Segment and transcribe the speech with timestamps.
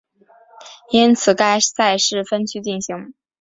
[0.89, 3.13] 因此该赛事分区进行。